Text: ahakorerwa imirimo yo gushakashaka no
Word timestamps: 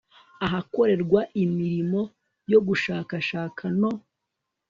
ahakorerwa 0.45 1.21
imirimo 1.43 2.01
yo 2.51 2.59
gushakashaka 2.67 3.63
no 3.79 3.91